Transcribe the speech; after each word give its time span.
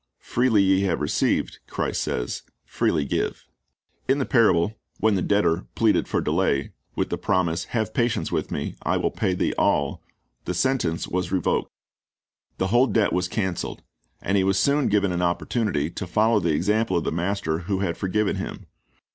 "Freely 0.17 0.63
ye 0.63 0.81
have 0.81 0.99
received," 0.99 1.59
Christ 1.67 2.01
says, 2.01 2.41
"freely 2.65 3.05
give."^ 3.05 3.43
In 4.09 4.17
the 4.17 4.25
parable, 4.25 4.79
when 4.99 5.13
the 5.13 5.21
debtor 5.21 5.67
pleaded 5.75 6.07
for 6.07 6.21
delay, 6.21 6.71
with 6.95 7.09
the 7.11 7.19
promise, 7.19 7.65
"Have 7.65 7.93
patience 7.93 8.31
with 8.31 8.49
me, 8.49 8.63
and 8.69 8.75
I 8.81 8.97
will 8.97 9.11
pay 9.11 9.35
thee 9.35 9.53
all," 9.59 10.01
the 10.45 10.55
sentence 10.55 11.07
was 11.07 11.31
revoked. 11.31 11.69
The 12.57 12.69
whole 12.69 12.87
debt 12.87 13.13
was 13.13 13.27
canceled. 13.27 13.83
And 14.23 14.37
he 14.37 14.43
was 14.43 14.57
soon 14.57 14.87
given 14.87 15.11
an 15.11 15.21
opportunity 15.21 15.91
to 15.91 16.07
follow 16.07 16.39
the 16.39 16.49
example 16.55 16.97
of 16.97 17.03
the 17.03 17.11
master 17.11 17.59
who 17.59 17.81
had 17.81 17.95
forgiven 17.95 18.37
him. 18.37 18.65